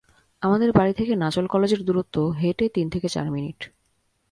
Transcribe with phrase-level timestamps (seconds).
[0.41, 3.59] আমাদের বাড়ি থেকে নাচোল কলেজের দূরত্ব হেঁটে তিন থেকে চার মিনিট।